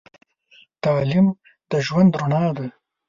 [0.85, 1.25] تعليم
[1.69, 2.65] د ژوند رڼا ده.